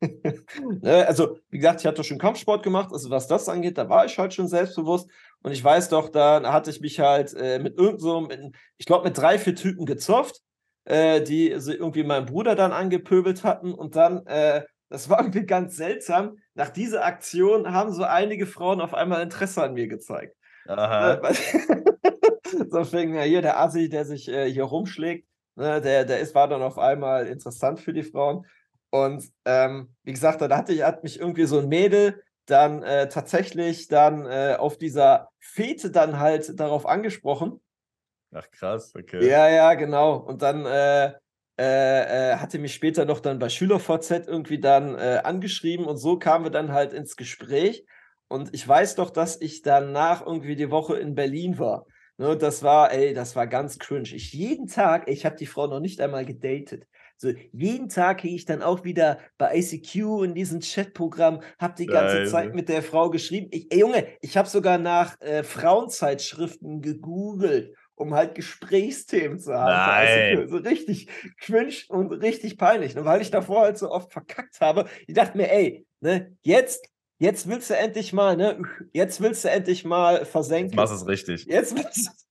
[0.81, 4.05] ne, also, wie gesagt, ich hatte schon Kampfsport gemacht, also was das angeht, da war
[4.05, 5.09] ich halt schon selbstbewusst.
[5.41, 9.05] Und ich weiß doch, da hatte ich mich halt äh, mit irgendeinem, so, ich glaube,
[9.05, 10.41] mit drei, vier Typen gezofft,
[10.85, 13.73] äh, die irgendwie meinen Bruder dann angepöbelt hatten.
[13.73, 16.37] Und dann äh, das war irgendwie ganz seltsam.
[16.55, 20.35] Nach dieser Aktion haben so einige Frauen auf einmal Interesse an mir gezeigt.
[20.67, 21.19] Aha.
[22.69, 26.35] so fing ja hier der Assi, der sich äh, hier rumschlägt, ne, der, der ist,
[26.35, 28.45] war dann auf einmal interessant für die Frauen.
[28.91, 33.09] Und ähm, wie gesagt, da hatte ich, hat mich irgendwie so ein Mädel dann äh,
[33.09, 37.61] tatsächlich dann äh, auf dieser Fete dann halt darauf angesprochen.
[38.31, 39.27] Ach krass, okay.
[39.27, 40.17] Ja, ja, genau.
[40.17, 40.65] Und dann
[41.59, 46.17] äh, äh, hatte mich später noch dann bei SchülerVZ irgendwie dann äh, angeschrieben und so
[46.17, 47.85] kamen wir dann halt ins Gespräch.
[48.27, 51.85] Und ich weiß doch, dass ich danach irgendwie die Woche in Berlin war.
[52.17, 54.09] Ne, das war, ey, das war ganz cringe.
[54.13, 56.87] Ich jeden Tag, ich habe die Frau noch nicht einmal gedatet.
[57.17, 61.85] So, jeden Tag gehe ich dann auch wieder bei ICQ in diesem Chatprogramm, habe die
[61.85, 62.27] ganze Geil.
[62.27, 63.47] Zeit mit der Frau geschrieben.
[63.51, 70.37] Ich, ey, Junge, ich habe sogar nach äh, Frauenzeitschriften gegoogelt um halt Gesprächsthemen zu haben.
[70.37, 70.47] Nein.
[70.47, 71.07] So, richtig
[71.39, 72.97] cringe und richtig peinlich.
[72.97, 76.85] Und weil ich davor halt so oft verkackt habe, ich dachte mir, ey, ne, jetzt,
[77.19, 78.61] jetzt willst du endlich mal, ne,
[78.93, 80.71] jetzt willst du endlich mal versenken.
[80.71, 81.45] Jetzt machst es richtig.
[81.45, 82.11] Jetzt willst du.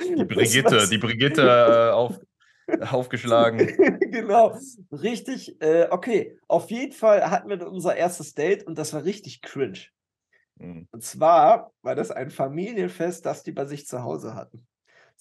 [0.00, 2.20] Die Brigitte, die Brigitte äh, auf,
[2.90, 3.66] aufgeschlagen.
[4.10, 4.58] genau.
[4.92, 6.38] Richtig, äh, okay.
[6.48, 9.78] Auf jeden Fall hatten wir unser erstes Date und das war richtig cringe.
[10.56, 10.88] Mhm.
[10.90, 14.66] Und zwar war das ein Familienfest, das die bei sich zu Hause hatten.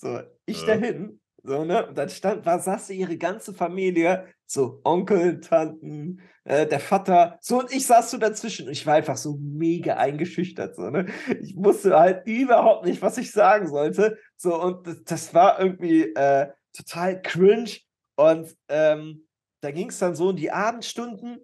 [0.02, 0.68] So, ich ja.
[0.68, 1.88] dahin, so, ne?
[1.88, 7.60] Und dann stand, war, saß ihre ganze Familie, so Onkel, Tanten, äh, der Vater, so
[7.60, 8.68] und ich saß so dazwischen.
[8.68, 11.08] Und ich war einfach so mega eingeschüchtert, so, ne?
[11.42, 14.18] Ich wusste halt überhaupt nicht, was ich sagen sollte.
[14.38, 17.72] So, und das, das war irgendwie äh, total cringe.
[18.16, 19.28] Und ähm,
[19.62, 21.40] da ging es dann so in die Abendstunden.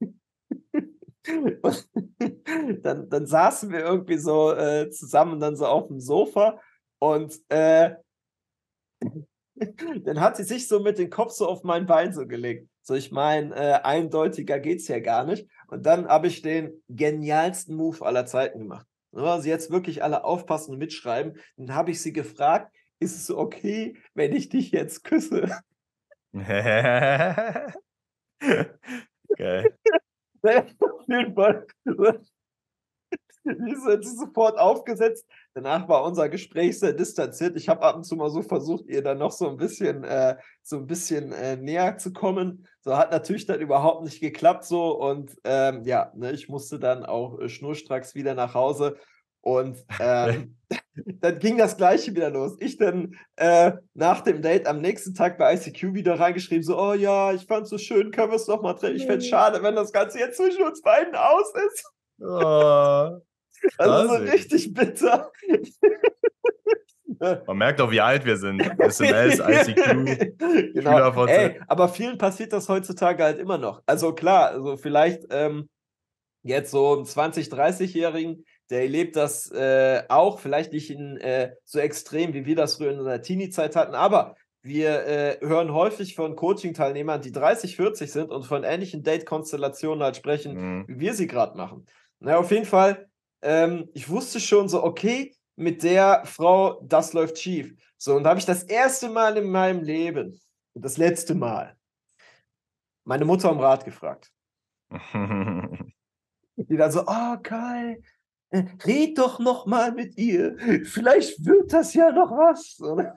[1.28, 6.60] Und dann, dann saßen wir irgendwie so äh, zusammen dann so auf dem Sofa
[6.98, 7.96] und äh,
[10.04, 12.68] dann hat sie sich so mit dem Kopf so auf mein Bein so gelegt.
[12.82, 15.48] So, ich meine, äh, eindeutiger geht's ja gar nicht.
[15.68, 18.86] Und dann habe ich den genialsten Move aller Zeiten gemacht.
[19.12, 21.40] Also jetzt wirklich alle aufpassen und mitschreiben.
[21.56, 25.50] Dann habe ich sie gefragt, ist es okay, wenn ich dich jetzt küsse?
[29.36, 29.74] Geil.
[30.78, 31.66] Auf jeden Fall.
[33.46, 35.26] Die ist halt sofort aufgesetzt.
[35.54, 37.56] Danach war unser Gespräch sehr distanziert.
[37.56, 40.36] Ich habe ab und zu mal so versucht, ihr dann noch so ein bisschen, äh,
[40.62, 42.66] so ein bisschen äh, näher zu kommen.
[42.80, 44.98] So hat natürlich dann überhaupt nicht geklappt so.
[44.98, 48.96] Und ähm, ja, ne, ich musste dann auch äh, schnurstracks wieder nach Hause.
[49.40, 50.56] Und ähm,
[51.20, 52.56] dann ging das Gleiche wieder los.
[52.60, 56.94] Ich dann äh, nach dem Date am nächsten Tag bei ICQ wieder reingeschrieben, so, oh
[56.94, 58.96] ja, ich fand's so schön, können wir es noch mal treffen.
[58.96, 61.84] Ich fände es schade, wenn das Ganze jetzt zwischen uns beiden aus ist.
[62.20, 63.20] Oh,
[63.78, 65.30] Also so richtig bitter.
[67.46, 68.60] Man merkt auch, wie alt wir sind.
[68.78, 70.36] SMS, ICQ.
[70.74, 70.90] genau.
[70.90, 71.30] SchülerVZ.
[71.30, 73.82] Ey, aber vielen passiert das heutzutage halt immer noch.
[73.86, 75.68] Also klar, also vielleicht ähm,
[76.42, 81.78] jetzt so einen 20-, 30-Jährigen, der erlebt das äh, auch, vielleicht nicht in, äh, so
[81.78, 86.34] extrem, wie wir das früher in unserer Teenie-Zeit hatten, aber wir äh, hören häufig von
[86.34, 90.84] Coaching-Teilnehmern, die 30, 40 sind und von ähnlichen Date-Konstellationen halt sprechen, Mhm.
[90.88, 91.86] wie wir sie gerade machen.
[92.18, 93.05] Na, auf jeden Fall,
[93.42, 97.74] ähm, ich wusste schon so, okay, mit der Frau, das läuft schief.
[97.96, 100.38] So, und da habe ich das erste Mal in meinem Leben,
[100.74, 101.76] und das letzte Mal,
[103.04, 104.30] meine Mutter um Rat gefragt.
[106.56, 108.00] Die dann so, oh, Kai,
[108.50, 110.56] äh, red doch noch mal mit ihr.
[110.84, 112.80] Vielleicht wird das ja noch was.
[112.80, 113.14] oder?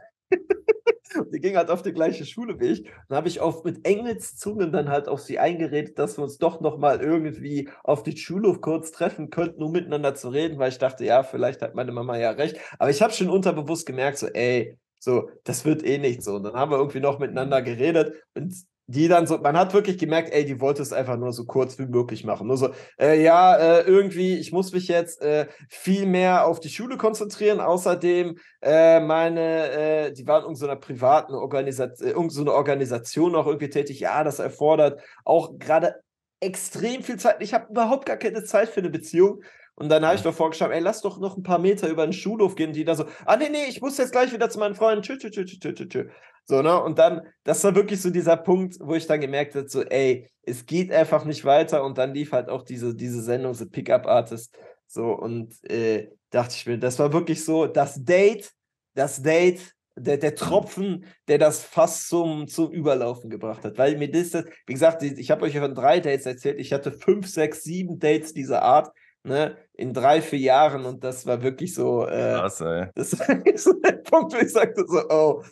[1.33, 2.83] Die ging halt auf die gleiche Schule wie ich.
[3.07, 6.61] Dann habe ich auf mit Engelszungen dann halt auf sie eingeredet, dass wir uns doch
[6.61, 10.77] noch mal irgendwie auf die Schulhof kurz treffen könnten, um miteinander zu reden, weil ich
[10.77, 12.57] dachte, ja, vielleicht hat meine Mama ja recht.
[12.77, 16.35] Aber ich habe schon unterbewusst gemerkt, so, ey, so, das wird eh nicht so.
[16.35, 18.53] Und dann haben wir irgendwie noch miteinander geredet und
[18.89, 21.77] die dann so, man hat wirklich gemerkt, ey, die wollte es einfach nur so kurz
[21.77, 22.47] wie möglich machen.
[22.47, 26.69] Nur so, äh, ja, äh, irgendwie, ich muss mich jetzt äh, viel mehr auf die
[26.69, 27.59] Schule konzentrieren.
[27.59, 33.35] Außerdem, äh, meine, äh, die waren in so einer privaten Organisation, äh, so eine Organisation
[33.35, 33.99] auch irgendwie tätig.
[33.99, 36.01] Ja, das erfordert auch gerade
[36.39, 37.37] extrem viel Zeit.
[37.41, 39.43] Ich habe überhaupt gar keine Zeit für eine Beziehung.
[39.79, 42.13] Und dann habe ich doch vorgeschlagen, ey, lass doch noch ein paar Meter über den
[42.13, 42.73] Schulhof gehen.
[42.73, 45.01] Die da so, ah, nee, nee, ich muss jetzt gleich wieder zu meinen Freunden.
[45.01, 46.09] Tschö, tschö, tschö, tschö, tschö, tschö.
[46.43, 46.81] So, ne?
[46.83, 50.27] Und dann, das war wirklich so dieser Punkt, wo ich dann gemerkt habe, so, ey,
[50.43, 51.83] es geht einfach nicht weiter.
[51.83, 54.53] Und dann lief halt auch diese, diese Sendung, The Pickup Artist.
[54.85, 58.51] So, und äh, dachte ich mir, das war wirklich so das Date,
[58.95, 63.77] das Date, der, der Tropfen, der das fast zum, zum Überlaufen gebracht hat.
[63.77, 64.33] Weil mir das,
[64.65, 67.99] wie gesagt, ich habe euch ja von drei Dates erzählt, ich hatte fünf, sechs, sieben
[67.99, 68.91] Dates dieser Art,
[69.23, 72.87] ne, in drei, vier Jahren und das war wirklich so, äh, Krass, ey.
[72.95, 75.43] das war so der Punkt, wo ich sagte so, oh.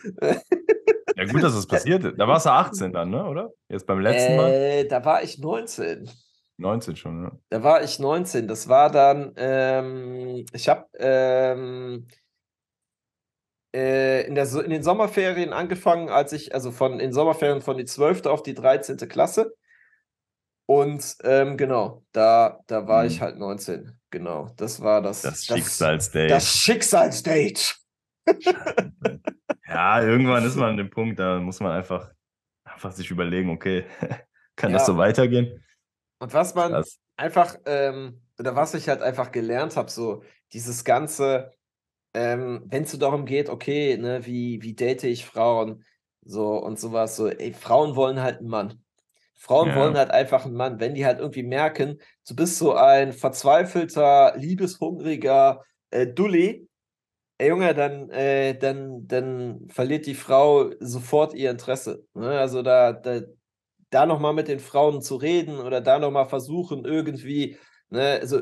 [1.15, 2.17] Ja, gut, dass das passiert ist.
[2.19, 3.25] Da warst du 18 dann, ne?
[3.25, 3.51] oder?
[3.69, 4.51] Jetzt beim letzten Mal?
[4.51, 6.09] Äh, da war ich 19.
[6.59, 7.31] 19 schon, ne?
[7.49, 8.47] Da war ich 19.
[8.47, 12.07] Das war dann, ähm, ich habe ähm,
[13.75, 17.61] äh, in, der, So- in den Sommerferien angefangen, als ich, also von in den Sommerferien
[17.61, 18.25] von die 12.
[18.25, 18.97] auf die 13.
[19.07, 19.53] Klasse.
[20.67, 23.21] Und ähm, genau, da, da war ich Mhm.
[23.21, 23.91] halt 19.
[24.11, 25.21] Genau, das war das.
[25.23, 26.31] Das Schicksalsdate.
[26.31, 27.75] Das Schicksalsdate.
[29.67, 32.11] Ja, irgendwann ist man an dem Punkt, da muss man einfach,
[32.63, 33.85] einfach sich überlegen, okay,
[34.55, 34.87] kann das Ja.
[34.87, 35.63] so weitergehen?
[36.19, 36.99] Und was man Krass.
[37.15, 41.51] einfach, ähm, oder was ich halt einfach gelernt habe, so dieses ganze,
[42.13, 45.83] ähm, wenn es so darum geht, okay, ne, wie, wie date ich Frauen,
[46.23, 48.83] so und sowas, so, ey, Frauen wollen halt einen Mann.
[49.37, 49.75] Frauen Ja.
[49.75, 50.79] wollen halt einfach einen Mann.
[50.79, 56.67] Wenn die halt irgendwie merken, du bist so ein verzweifelter, liebeshungriger äh, Dulli,
[57.37, 62.03] ey Junge, dann, äh, dann, dann verliert die Frau sofort ihr Interesse.
[62.15, 62.39] Ne?
[62.39, 63.21] Also da, da,
[63.91, 67.57] da nochmal mit den Frauen zu reden oder da nochmal versuchen, irgendwie,
[67.89, 68.41] ne, also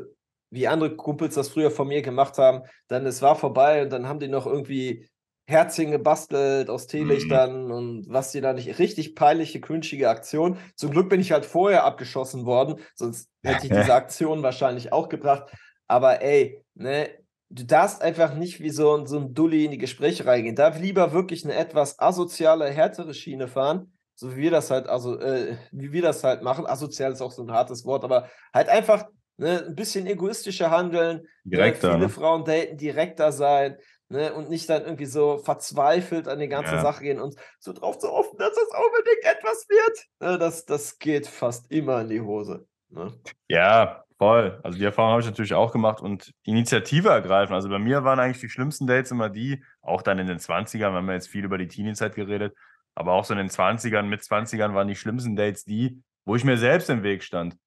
[0.49, 4.07] wie andere Kumpels das früher von mir gemacht haben, dann es war vorbei und dann
[4.07, 5.09] haben die noch irgendwie
[5.47, 10.57] Herzchen gebastelt aus Teelichtern und was die da nicht, richtig peinliche, cringige Aktion.
[10.75, 15.07] Zum Glück bin ich halt vorher abgeschossen worden, sonst hätte ich diese Aktion wahrscheinlich auch
[15.09, 15.51] gebracht.
[15.87, 17.09] Aber ey, ne,
[17.49, 20.55] du darfst einfach nicht wie so, ein- so ein Dulli in die Gespräche reingehen.
[20.55, 25.19] Darf lieber wirklich eine etwas asoziale, härtere Schiene fahren, so wie wir das halt, also,
[25.19, 26.65] äh, wie wir das halt machen.
[26.65, 29.05] Asozial ist auch so ein hartes Wort, aber halt einfach
[29.37, 32.09] ne, ein bisschen egoistischer handeln, Direkter, ne, viele ne?
[32.09, 33.77] Frauen daten, direkter sein,
[34.09, 36.81] ne, und nicht dann irgendwie so verzweifelt an die ganze Ja.
[36.81, 40.05] Sache gehen und so drauf zu hoffen, dass das unbedingt etwas wird.
[40.19, 42.67] Ne, das, das geht fast immer in die Hose.
[42.89, 43.13] Ne?
[43.47, 44.59] Ja, voll.
[44.63, 47.53] Also die Erfahrung habe ich natürlich auch gemacht und Initiative ergreifen.
[47.53, 50.79] Also bei mir waren eigentlich die schlimmsten Dates immer die, auch dann in den 20ern,
[50.79, 52.55] wir haben ja jetzt viel über die Teenie-Zeit geredet,
[52.93, 56.43] aber auch so in den 20ern, mit 20ern waren die schlimmsten Dates die, wo ich
[56.43, 57.57] mir selbst im Weg stand.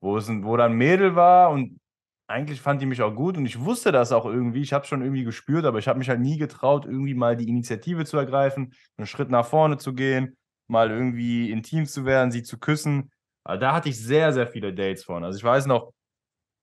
[0.00, 1.80] Wo es ein, wo da ein Mädel war und
[2.28, 4.60] eigentlich fand die mich auch gut und ich wusste das auch irgendwie.
[4.60, 7.48] Ich habe schon irgendwie gespürt, aber ich habe mich halt nie getraut, irgendwie mal die
[7.48, 10.36] Initiative zu ergreifen, einen Schritt nach vorne zu gehen,
[10.68, 13.10] mal irgendwie intim zu werden, sie zu küssen.
[13.44, 15.24] Aber da hatte ich sehr, sehr viele Dates von.
[15.24, 15.92] Also ich weiß noch,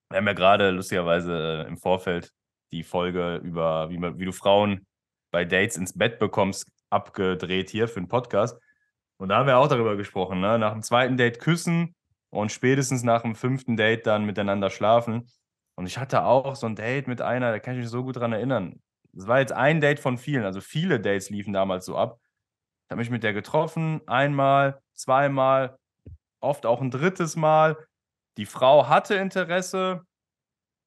[0.10, 2.32] wir haben ja gerade lustigerweise äh, im Vorfeld
[2.72, 4.86] die Folge über, wie, wie du Frauen
[5.32, 8.58] bei Dates ins Bett bekommst, abgedreht hier für einen Podcast.
[9.18, 10.60] Und da haben wir auch darüber gesprochen, ne?
[10.60, 11.96] Nach dem zweiten Date küssen
[12.30, 15.28] und spätestens nach dem fünften Date dann miteinander schlafen.
[15.76, 18.16] Und ich hatte auch so ein Date mit einer, da kann ich mich so gut
[18.18, 18.82] dran erinnern.
[19.14, 22.20] Das war jetzt ein Date von vielen, also viele Dates liefen damals so ab.
[22.86, 25.78] Ich habe mich mit der getroffen, einmal, zweimal,
[26.40, 27.78] oft auch ein drittes Mal.
[28.38, 30.06] Die Frau hatte Interesse,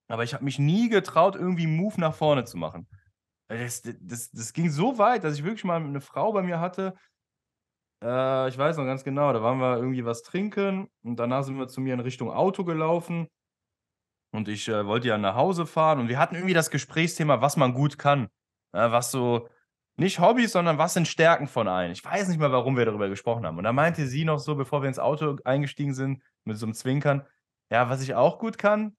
[0.09, 2.87] aber ich habe mich nie getraut, irgendwie einen Move nach vorne zu machen.
[3.49, 6.95] Das, das, das ging so weit, dass ich wirklich mal eine Frau bei mir hatte.
[8.03, 11.59] Äh, ich weiß noch ganz genau, da waren wir irgendwie was trinken und danach sind
[11.59, 13.29] wir zu mir in Richtung Auto gelaufen.
[14.33, 17.57] Und ich äh, wollte ja nach Hause fahren und wir hatten irgendwie das Gesprächsthema, was
[17.57, 18.29] man gut kann.
[18.75, 19.49] Ja, was so,
[19.97, 21.93] nicht Hobbys, sondern was sind Stärken von einem.
[21.93, 23.59] Ich weiß nicht mehr, warum wir darüber gesprochen haben.
[23.59, 26.75] Und da meinte sie noch so, bevor wir ins Auto eingestiegen sind, mit so einem
[26.75, 27.27] Zwinkern,
[27.71, 28.97] ja, was ich auch gut kann,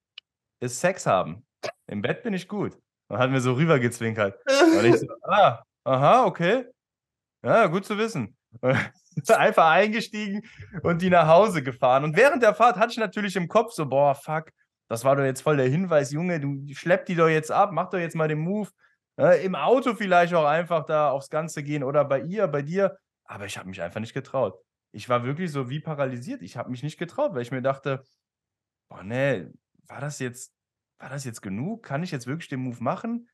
[0.60, 1.46] ist Sex haben.
[1.88, 2.78] Im Bett bin ich gut.
[3.08, 4.40] Und hat mir so rübergezwinkert.
[4.78, 6.66] Und ich so, ah, aha, okay.
[7.44, 8.36] Ja, gut zu wissen.
[9.28, 10.44] Einfach eingestiegen
[10.82, 12.04] und die nach Hause gefahren.
[12.04, 14.52] Und während der Fahrt hatte ich natürlich im Kopf so, boah, fuck,
[14.90, 17.90] das war doch jetzt voll der Hinweis, Junge, du schlepp die doch jetzt ab, mach
[17.92, 18.70] doch jetzt mal den Move.
[19.18, 22.98] Äh, Im Auto vielleicht auch einfach da aufs Ganze gehen oder bei ihr, bei dir.
[23.26, 24.60] Aber ich habe mich einfach nicht getraut.
[24.92, 26.42] Ich war wirklich so wie paralysiert.
[26.42, 28.04] Ich habe mich nicht getraut, weil ich mir dachte,
[28.90, 29.46] boah, nee,
[29.88, 30.52] war das jetzt,
[30.98, 31.84] war das jetzt genug?
[31.84, 33.30] Kann ich jetzt wirklich den Move machen?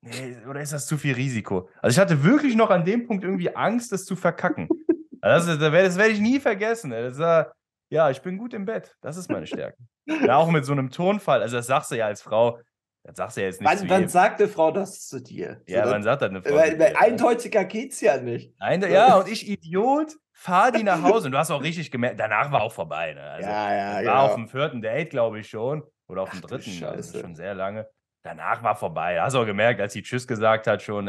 [0.00, 1.68] Nee, oder ist das zu viel Risiko?
[1.82, 4.68] Also ich hatte wirklich noch an dem Punkt irgendwie Angst, das zu verkacken.
[5.20, 6.90] Also das, das werde ich nie vergessen.
[6.90, 7.54] War,
[7.88, 8.94] ja, ich bin gut im Bett.
[9.00, 9.78] Das ist meine Stärke.
[10.06, 11.42] Ja, auch mit so einem Tonfall.
[11.42, 12.58] Also, das sagst du ja als Frau.
[13.04, 13.70] Das sagst du ja jetzt nicht.
[13.70, 15.60] Wann, wann sagt eine Frau das zu dir?
[15.66, 16.54] Ja, so, wann sagt das eine Frau?
[16.54, 18.58] Weil, weil eindeutiger geht's ja nicht.
[18.58, 21.26] Nein, ja, und ich Idiot, fahr die nach Hause.
[21.26, 23.12] Und du hast auch richtig gemerkt, danach war auch vorbei.
[23.12, 23.22] Ne?
[23.22, 24.26] Also, ja, ja, war genau.
[24.26, 25.82] auf dem vierten Date, glaube ich schon.
[26.08, 26.70] Oder auf dem Ach, dritten.
[26.70, 26.86] Scheiße.
[26.86, 27.88] Also schon sehr lange.
[28.22, 29.16] Danach war vorbei.
[29.16, 31.06] Da hast du auch gemerkt, als sie Tschüss gesagt hat, schon.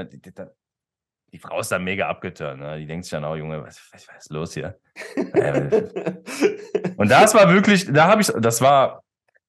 [1.32, 2.62] Die, Frau ist dann mega abgeturnt.
[2.62, 2.80] Ne?
[2.80, 4.80] Die denkt sich dann auch, Junge, was, was, was ist los hier?
[6.98, 9.04] und das war wirklich, da habe ich, das war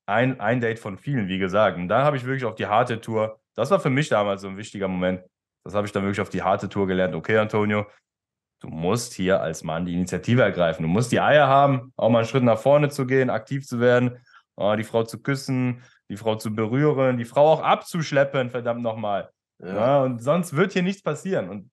[0.07, 1.77] ein, ein Date von vielen, wie gesagt.
[1.77, 4.49] Und da habe ich wirklich auf die harte Tour, das war für mich damals so
[4.49, 5.23] ein wichtiger Moment.
[5.65, 7.15] Das habe ich dann wirklich auf die harte Tour gelernt.
[7.15, 7.87] Okay, Antonio,
[8.61, 10.83] du musst hier als Mann die Initiative ergreifen.
[10.83, 13.81] Du musst die Eier haben, auch mal einen Schritt nach vorne zu gehen, aktiv zu
[13.81, 14.19] werden,
[14.79, 19.31] die Frau zu küssen, die Frau zu berühren, die Frau auch abzuschleppen, verdammt nochmal.
[19.59, 19.75] Ja.
[19.75, 20.03] ja.
[20.03, 21.49] und sonst wird hier nichts passieren.
[21.49, 21.71] Und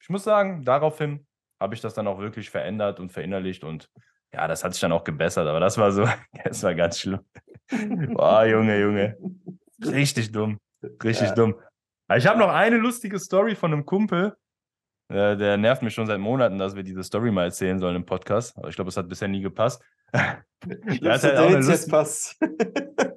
[0.00, 1.26] ich muss sagen, daraufhin
[1.60, 3.90] habe ich das dann auch wirklich verändert und verinnerlicht und
[4.32, 6.08] ja, das hat sich dann auch gebessert, aber das war so,
[6.44, 7.20] das war ganz schlimm.
[8.14, 9.16] Boah, Junge, Junge.
[9.84, 10.58] Richtig dumm.
[11.02, 11.34] Richtig ja.
[11.34, 11.56] dumm.
[12.16, 14.36] Ich habe noch eine lustige Story von einem Kumpel.
[15.10, 18.06] Der, der nervt mich schon seit Monaten, dass wir diese Story mal erzählen sollen im
[18.06, 18.56] Podcast.
[18.56, 19.82] Aber ich glaube, es hat bisher nie gepasst.
[20.14, 22.36] hat halt jetzt, jetzt passt.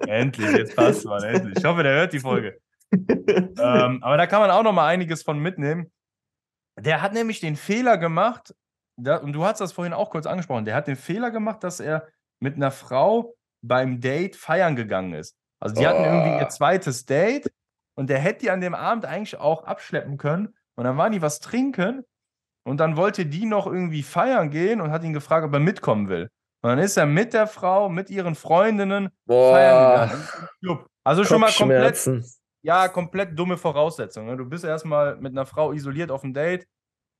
[0.08, 1.58] endlich, jetzt passt man, endlich.
[1.58, 2.60] Ich hoffe, der hört die Folge.
[2.94, 5.92] Ähm, aber da kann man auch noch mal einiges von mitnehmen.
[6.80, 8.54] Der hat nämlich den Fehler gemacht,
[8.98, 11.80] da, und du hast das vorhin auch kurz angesprochen, der hat den Fehler gemacht, dass
[11.80, 12.08] er
[12.40, 15.36] mit einer Frau beim Date feiern gegangen ist.
[15.60, 15.90] Also die oh.
[15.90, 17.52] hatten irgendwie ihr zweites Date
[17.96, 20.56] und der hätte die an dem Abend eigentlich auch abschleppen können.
[20.76, 22.04] Und dann waren die was trinken
[22.66, 26.10] und dann wollte die noch irgendwie feiern gehen und hat ihn gefragt, ob er mitkommen
[26.10, 26.30] will.
[26.62, 29.54] Und dann ist er mit der Frau, mit ihren Freundinnen Boah.
[29.54, 30.10] feiern
[30.62, 30.86] gegangen.
[31.04, 32.10] Also schon mal komplett,
[32.63, 34.28] ja, komplett dumme Voraussetzungen.
[34.28, 34.38] Ne?
[34.38, 36.67] Du bist erstmal mit einer Frau isoliert auf dem Date,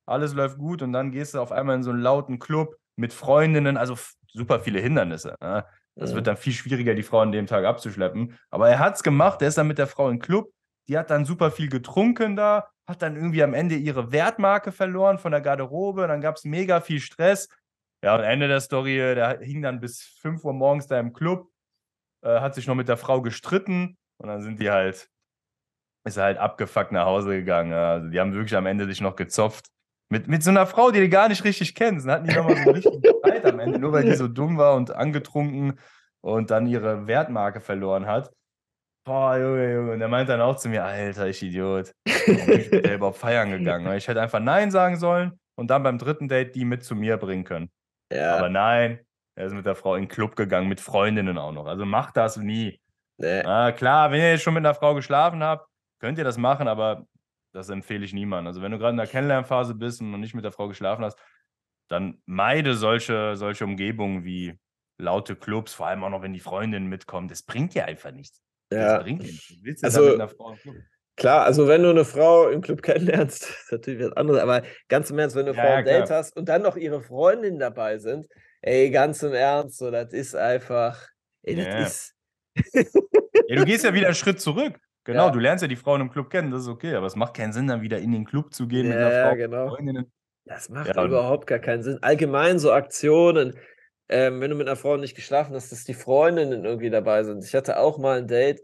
[0.06, 3.12] alles läuft gut und dann gehst du auf einmal in so einen lauten Club mit
[3.12, 3.96] Freundinnen, also
[4.32, 5.36] super viele Hindernisse.
[5.40, 5.64] Ne?
[5.96, 6.16] Das mhm.
[6.16, 8.36] wird dann viel schwieriger, die Frau an dem Tag abzuschleppen.
[8.50, 10.52] Aber er hat es gemacht, er ist dann mit der Frau im Club,
[10.88, 15.18] die hat dann super viel getrunken da, hat dann irgendwie am Ende ihre Wertmarke verloren
[15.18, 17.48] von der Garderobe, dann gab es mega viel Stress.
[18.02, 21.48] Ja, und Ende der Story, der hing dann bis 5 Uhr morgens da im Club,
[22.22, 25.08] äh, hat sich noch mit der Frau gestritten und dann sind die halt,
[26.04, 27.72] ist er halt abgefuckt nach Hause gegangen.
[27.72, 29.66] Also die haben wirklich am Ende sich noch gezopft.
[30.10, 32.06] Mit, mit so einer Frau, die du gar nicht richtig kennst.
[32.06, 34.58] Dann hatten die nochmal so eine richtige Zeit am Ende, nur weil die so dumm
[34.58, 35.78] war und angetrunken
[36.20, 38.30] und dann ihre Wertmarke verloren hat.
[39.06, 39.92] Boah, Junge, Junge.
[39.92, 41.92] Und der meint dann auch zu mir, Alter, ich Idiot.
[42.04, 43.94] Bin ich mit der überhaupt feiern gegangen?
[43.96, 47.16] Ich hätte einfach Nein sagen sollen und dann beim dritten Date die mit zu mir
[47.16, 47.70] bringen können.
[48.12, 48.36] Ja.
[48.36, 49.00] Aber nein,
[49.36, 51.66] er ist mit der Frau in den Club gegangen, mit Freundinnen auch noch.
[51.66, 52.80] Also macht das nie.
[53.18, 53.42] Nee.
[53.42, 55.68] Na, klar, wenn ihr jetzt schon mit einer Frau geschlafen habt,
[56.04, 57.06] könnt ihr das machen, aber
[57.54, 58.48] das empfehle ich niemandem.
[58.48, 61.02] Also wenn du gerade in der Kennenlernphase bist und noch nicht mit der Frau geschlafen
[61.02, 61.18] hast,
[61.88, 64.58] dann meide solche, solche Umgebungen wie
[65.00, 67.30] laute Clubs, vor allem auch noch, wenn die Freundin mitkommt.
[67.30, 68.42] Das bringt dir einfach nichts.
[68.70, 68.96] Ja.
[68.96, 69.48] Das bringt dir nichts.
[69.48, 70.74] Du willst ja Also- mit einer Frau im Club.
[71.16, 75.08] Klar, also wenn du eine Frau im Club kennenlernst, ist natürlich was anderes, aber ganz
[75.08, 77.58] im Ernst, wenn du eine Ja, Frau ein Date hast und dann noch ihre Freundinnen
[77.58, 78.26] dabei sind,
[78.60, 81.00] ey, ganz im Ernst, so, das ist einfach,
[81.44, 81.78] ey, das Ja.
[81.78, 82.14] ist,
[83.48, 84.78] Ja, du gehst ja wieder einen Schritt zurück.
[85.04, 85.30] Genau, Ja.
[85.30, 87.52] du lernst ja die Frauen im Club kennen, das ist okay, aber es macht keinen
[87.52, 89.36] Sinn, dann wieder in den Club zu gehen mit Ja, einer Frau.
[89.36, 89.76] genau.
[90.46, 91.98] Das macht Ja, überhaupt gar keinen Sinn.
[92.02, 93.58] Allgemein so Aktionen,
[94.08, 97.44] ähm, wenn du mit einer Frau nicht geschlafen hast, dass die Freundinnen irgendwie dabei sind.
[97.44, 98.60] Ich hatte auch mal ein Date,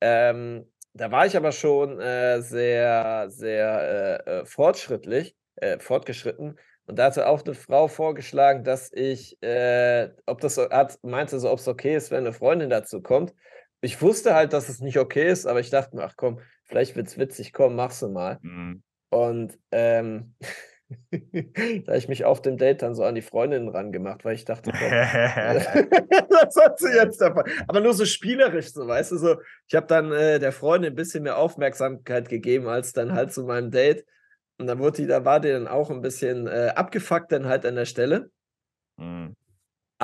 [0.00, 6.58] ähm, da war ich aber schon äh, sehr, sehr äh, äh, fortschrittlich, äh, fortgeschritten.
[6.86, 11.38] Und da hatte auch eine Frau vorgeschlagen, dass ich, äh, ob das so- hat, meinte
[11.40, 13.34] so, ob es okay ist, wenn eine Freundin dazu kommt.
[13.84, 16.96] Ich wusste halt, dass es nicht okay ist, aber ich dachte mir, ach komm, vielleicht
[16.96, 18.38] wird's witzig, komm, mach's mal.
[18.42, 18.82] Mhm.
[19.10, 20.34] Und ähm,
[21.86, 24.72] da ich mich auf dem Date dann so an die Freundinnen rangemacht, weil ich dachte,
[24.72, 24.90] komm,
[26.30, 27.44] das hat sie jetzt davon.
[27.68, 29.36] Aber nur so spielerisch, so, weißt du, so.
[29.68, 33.44] Ich habe dann äh, der Freundin ein bisschen mehr Aufmerksamkeit gegeben, als dann halt zu
[33.44, 34.04] meinem Date.
[34.58, 37.66] Und dann wurde die, da war die dann auch ein bisschen äh, abgefuckt dann halt
[37.66, 38.30] an der Stelle.
[38.96, 39.34] Mhm.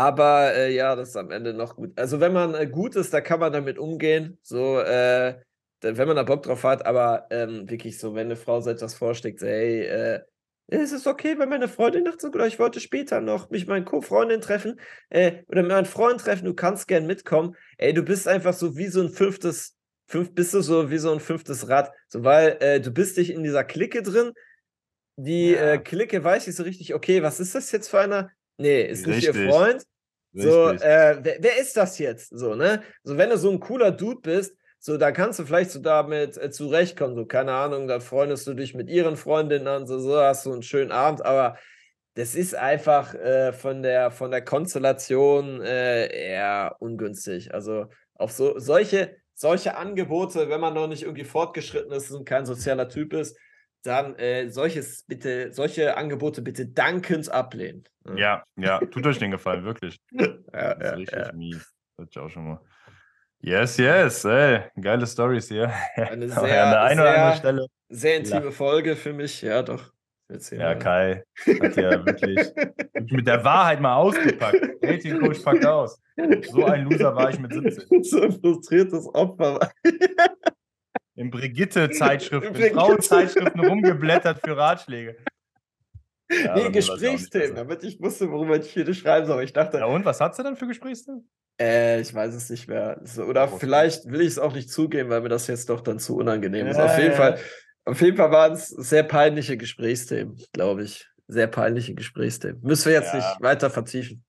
[0.00, 1.92] Aber äh, ja, das ist am Ende noch gut.
[1.98, 4.38] Also wenn man äh, gut ist, da kann man damit umgehen.
[4.42, 5.38] So, äh,
[5.82, 8.94] wenn man da Bock drauf hat, aber ähm, wirklich so, wenn eine Frau so etwas
[8.94, 10.20] vorschlägt, hey, äh,
[10.68, 13.68] es ist okay, wenn meine Freundin nachts so, oder ich wollte später noch mich mit
[13.70, 17.56] meinen Co-Freundin treffen äh, oder mit meinen Freund treffen, du kannst gern mitkommen.
[17.76, 21.12] Ey, du bist einfach so wie so ein fünftes, fünf, bist du so wie so
[21.12, 21.90] ein fünftes Rad.
[22.08, 24.32] So, weil äh, du bist dich in dieser Clique drin.
[25.16, 25.72] Die Ja.
[25.72, 28.30] äh, Clique weiß nicht so richtig, okay, was ist das jetzt für einer?
[28.60, 29.50] Nee, ist nicht ihr Richtig.
[29.50, 29.82] Freund.
[30.32, 30.88] So, Richtig.
[30.88, 32.30] äh, wer, wer ist das jetzt?
[32.30, 32.82] So, ne?
[33.02, 36.36] So, wenn du so ein cooler Dude bist, so, dann kannst du vielleicht so damit
[36.36, 37.16] äh, zurechtkommen.
[37.16, 40.52] So, keine Ahnung, dann freundest du dich mit ihren Freundinnen an, so, so hast du
[40.52, 41.58] einen schönen Abend, aber
[42.14, 47.54] das ist einfach äh, von der von der Konstellation äh, eher ungünstig.
[47.54, 52.46] Also auf so solche, solche Angebote, wenn man noch nicht irgendwie fortgeschritten ist und kein
[52.46, 53.38] sozialer Typ ist,
[53.82, 57.84] dann äh, solches bitte, solche Angebote bitte dankend ablehnen.
[58.16, 59.98] ja, ja, tut euch den Gefallen, wirklich.
[60.12, 61.32] ja, Das ist ja, richtig ja.
[61.32, 61.72] mies.
[61.96, 62.60] Das ist auch schon mal.
[63.42, 65.72] Yes, yes, ey, geile Stories hier.
[65.96, 67.66] Eine sehr, an der einen oder anderen sehr, Stelle.
[67.88, 68.54] sehr intime Lacht.
[68.56, 69.40] Folge für mich.
[69.42, 69.92] Ja, doch.
[70.28, 70.78] Erzähl Ja, mal.
[70.78, 74.60] Kai hat ja wirklich wirklich mit der Wahrheit mal ausgepackt.
[74.82, 76.00] Dating Coach packt aus.
[76.50, 78.02] So ein Loser war ich mit 17.
[78.04, 79.70] so ein frustriertes Opfer.
[81.20, 82.74] In Brigitte-Zeitschriften, Brigitte.
[82.74, 85.18] Frauenzeitschriften rumgeblättert für Ratschläge.
[86.30, 89.34] Ja, nee, Gesprächsthemen, damit ich wusste, worüber ich hier schreiben soll.
[89.34, 91.28] Aber ich dachte, Ja, und was hat sie dann für Gesprächsthemen?
[91.60, 93.00] äh, ich weiß es nicht mehr.
[93.04, 95.82] So, oder Oh, vielleicht will ich es auch nicht zugeben, weil mir das jetzt doch
[95.82, 96.78] dann zu unangenehm ist.
[96.78, 97.14] Ja, Auf jeden.
[97.14, 97.38] Fall,
[97.84, 101.06] auf jeden Fall waren es sehr peinliche Gesprächsthemen, glaube ich.
[101.28, 102.62] Sehr peinliche Gesprächsthemen.
[102.62, 104.24] Müssen wir jetzt nicht weiter vertiefen.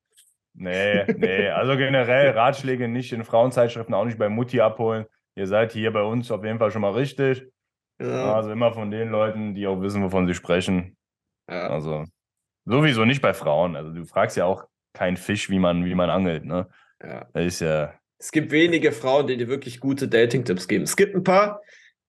[0.54, 5.06] Nee, nee, also generell Ratschläge nicht in Frauenzeitschriften, auch nicht bei Mutti abholen.
[5.42, 7.48] Ihr seid hier bei uns auf jeden Fall schon mal richtig.
[8.00, 10.96] Ja, Also immer von den Leuten, die auch wissen, wovon sie sprechen.
[11.50, 11.68] ja.
[11.68, 12.06] Also
[12.66, 13.76] sowieso nicht bei Frauen.
[13.76, 16.68] Also du fragst ja auch keinen Fisch, wie man, wie man angelt, ne?
[17.04, 17.28] ja.
[17.34, 17.92] Das ist ja.
[18.20, 20.84] Es gibt wenige Frauen, die dir wirklich gute Dating-Tipps geben.
[20.84, 21.60] Es gibt ein paar,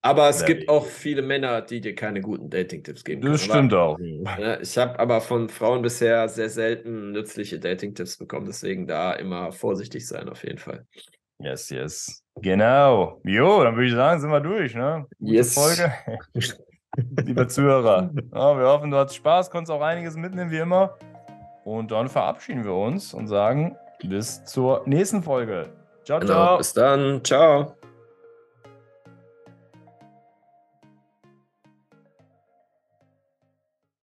[0.02, 3.32] aber es gibt auch viele Männer, die dir keine guten Dating-Tipps geben können.
[3.32, 3.94] Das stimmt auch.
[3.94, 9.14] Aber, ne, ich habe aber von Frauen bisher sehr selten nützliche Dating-Tipps bekommen, deswegen da
[9.14, 10.86] immer vorsichtig sein, auf jeden Fall.
[11.38, 12.21] Yes, yes.
[12.40, 13.20] Genau.
[13.24, 15.06] Jo, dann würde ich sagen, sind wir durch, ne?
[15.18, 15.54] Gute Yes.
[15.54, 15.92] Folge.
[17.24, 18.10] Lieber Zuhörer.
[18.34, 20.96] Ja, wir hoffen, du hattest Spaß, konntest auch einiges mitnehmen, wie immer.
[21.64, 25.68] Und dann verabschieden wir uns und sagen bis zur nächsten Folge.
[26.04, 26.58] Ciao, Genau, ciao.
[26.58, 27.20] bis dann.
[27.24, 27.74] Ciao.